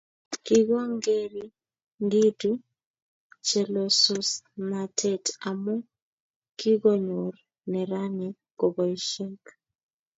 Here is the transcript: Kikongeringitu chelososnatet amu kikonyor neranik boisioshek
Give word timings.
Kikongeringitu 0.45 2.51
chelososnatet 3.45 5.23
amu 5.49 5.75
kikonyor 6.59 7.33
neranik 7.71 8.37
boisioshek 8.75 9.41